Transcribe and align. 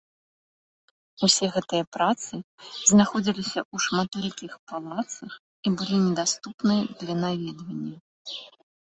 Усе 1.25 1.45
гэтыя 1.55 1.83
працы 1.97 2.35
знаходзіліся 2.91 3.59
ў 3.73 3.75
шматлікіх 3.85 4.53
палацах 4.71 5.33
і 5.67 5.73
былі 5.81 5.97
недаступныя 6.07 6.83
для 7.03 7.15
наведвання. 7.23 7.97